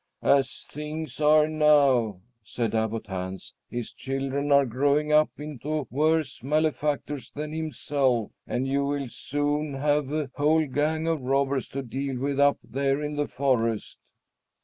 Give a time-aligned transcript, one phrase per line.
[0.23, 7.29] "As things are now," said Abbot Hans, "his children are growing up into worse malefactors
[7.29, 12.39] than himself, and you will soon have a whole gang of robbers to deal with
[12.39, 13.99] up there in the forest."